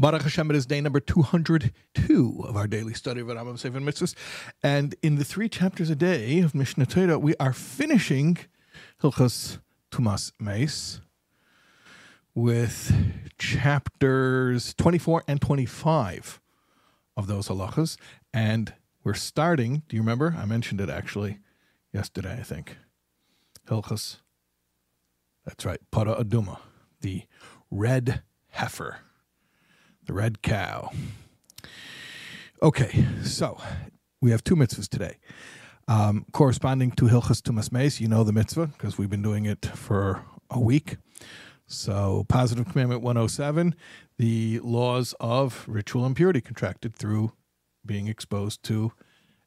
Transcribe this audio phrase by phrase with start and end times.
[0.00, 4.14] Baruch Hashem, it is day number 202 of our daily study of Rambam Sefer Mitzvahs.
[4.62, 8.38] And in the three chapters a day of Mishneh Torah, we are finishing
[9.02, 9.58] Hilchos
[9.90, 11.02] Tumas Meis
[12.34, 12.94] with
[13.36, 16.40] chapters 24 and 25
[17.14, 17.98] of those halachas.
[18.32, 18.72] And
[19.04, 20.34] we're starting, do you remember?
[20.38, 21.40] I mentioned it actually
[21.92, 22.78] yesterday, I think.
[23.68, 24.16] Hilchos,
[25.44, 26.58] that's right, Para Aduma,
[27.02, 27.24] the
[27.70, 29.00] red heifer
[30.06, 30.90] the red cow.
[32.62, 33.58] Okay, so
[34.20, 35.16] we have two mitzvahs today.
[35.88, 39.64] Um, corresponding to Hilchos Tumas Meis, you know the mitzvah because we've been doing it
[39.66, 40.98] for a week.
[41.66, 43.74] So, Positive Commandment 107,
[44.18, 47.32] the laws of ritual impurity contracted through
[47.86, 48.92] being exposed to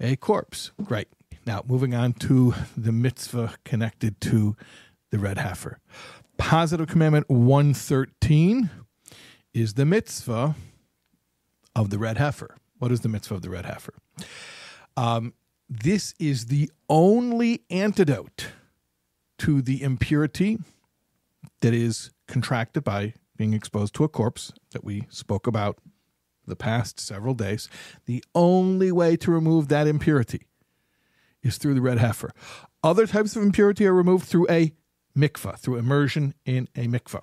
[0.00, 0.72] a corpse.
[0.82, 1.08] Great.
[1.46, 4.56] Now, moving on to the mitzvah connected to
[5.10, 5.78] the red heifer.
[6.38, 8.70] Positive Commandment 113
[9.56, 10.54] is the mitzvah
[11.74, 12.56] of the red heifer.
[12.78, 13.94] What is the mitzvah of the red heifer?
[14.98, 15.32] Um,
[15.66, 18.48] this is the only antidote
[19.38, 20.58] to the impurity
[21.62, 25.78] that is contracted by being exposed to a corpse that we spoke about
[26.46, 27.70] the past several days.
[28.04, 30.42] The only way to remove that impurity
[31.42, 32.30] is through the red heifer.
[32.84, 34.74] Other types of impurity are removed through a
[35.16, 37.22] mikvah, through immersion in a mikvah.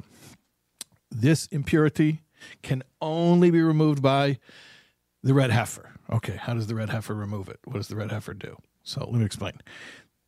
[1.14, 2.24] This impurity
[2.64, 4.40] can only be removed by
[5.22, 5.92] the red heifer.
[6.12, 7.60] Okay, how does the red heifer remove it?
[7.66, 8.58] What does the red heifer do?
[8.84, 9.54] So let me explain.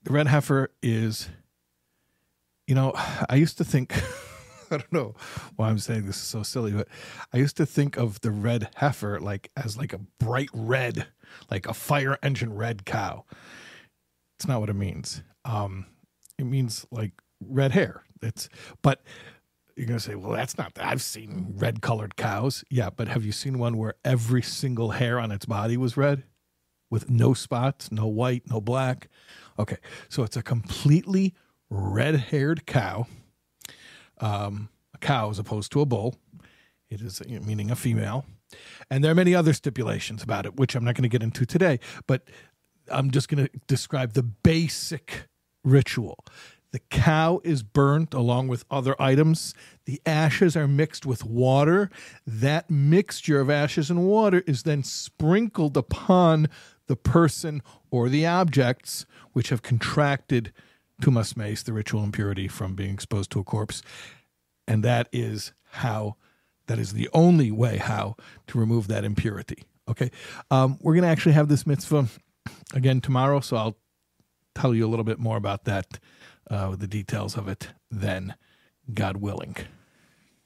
[0.04, 1.30] The red heifer is,
[2.68, 2.94] you know,
[3.30, 3.94] I used to think,
[4.72, 5.16] I don't know
[5.56, 6.88] why I'm saying this is so silly, but
[7.34, 11.08] I used to think of the red heifer like as like a bright red,
[11.50, 13.26] like a fire engine red cow.
[14.38, 15.24] It's not what it means.
[15.46, 15.88] Um,
[16.38, 18.04] it means like red hair.
[18.22, 18.50] It's
[18.82, 19.02] but
[19.76, 20.86] you're going to say, well, that's not that.
[20.86, 22.64] I've seen red colored cows.
[22.70, 26.24] Yeah, but have you seen one where every single hair on its body was red
[26.90, 29.10] with no spots, no white, no black?
[29.60, 31.34] Okay, so it's a completely
[31.70, 33.08] red haired cow,
[34.20, 36.16] um, a cow as opposed to a bull.
[36.90, 38.26] It is meaning a female.
[38.90, 41.46] And there are many other stipulations about it, which I'm not going to get into
[41.46, 42.30] today, but
[42.90, 45.28] I'm just going to describe the basic
[45.64, 46.24] ritual.
[46.76, 49.54] The cow is burnt along with other items.
[49.86, 51.90] The ashes are mixed with water.
[52.28, 56.50] That mixture of ashes and water is then sprinkled upon
[56.88, 60.52] the person or the objects which have contracted
[61.02, 63.82] tumas meis, the ritual impurity from being exposed to a corpse.
[64.68, 66.18] And that is how,
[66.68, 69.64] that is the only way how to remove that impurity.
[69.88, 70.12] Okay.
[70.52, 72.08] Um, we're going to actually have this mitzvah
[72.74, 73.78] again tomorrow, so I'll
[74.56, 76.00] tell you a little bit more about that
[76.50, 78.36] uh, the details of it then,
[78.94, 79.56] God willing.